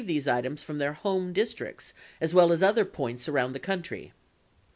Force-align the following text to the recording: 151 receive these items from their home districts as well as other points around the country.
151 0.03 0.15
receive 0.15 0.23
these 0.23 0.35
items 0.35 0.63
from 0.63 0.79
their 0.79 0.93
home 0.93 1.31
districts 1.31 1.93
as 2.19 2.33
well 2.33 2.51
as 2.51 2.63
other 2.63 2.85
points 2.85 3.29
around 3.29 3.53
the 3.53 3.59
country. 3.59 4.13